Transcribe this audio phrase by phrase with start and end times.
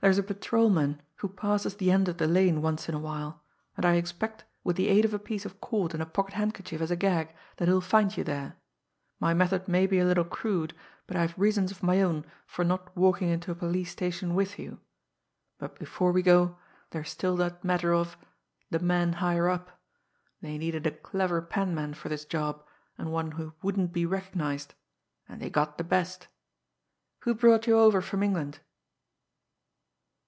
[0.00, 3.40] There's a patrolman who passes the end of the lane once in a while,
[3.74, 6.82] and I expect, with the aid of a piece of cord and a pocket handkerchief
[6.82, 8.56] as a gag, that he'll find you there.
[9.18, 10.74] My method may be a little crude,
[11.06, 14.58] but I have reasons of my own for not walking into a police station with
[14.58, 14.78] you.
[15.56, 16.58] but before we go,
[16.90, 18.14] there's still that matter of
[18.68, 19.80] the men higher up.
[20.42, 22.62] They needed a clever penman for this job
[22.98, 24.74] and one who wouldn't be recognised
[25.30, 26.28] and they got the best!
[27.20, 28.58] Who brought you over from England?"